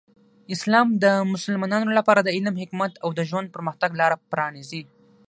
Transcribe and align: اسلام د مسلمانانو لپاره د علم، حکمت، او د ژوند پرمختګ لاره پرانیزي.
اسلام 0.55 0.87
د 1.03 1.05
مسلمانانو 1.33 1.89
لپاره 1.99 2.21
د 2.23 2.29
علم، 2.35 2.55
حکمت، 2.61 2.93
او 3.03 3.09
د 3.17 3.19
ژوند 3.29 3.47
پرمختګ 3.55 3.91
لاره 4.01 4.17
پرانیزي. 4.31 4.81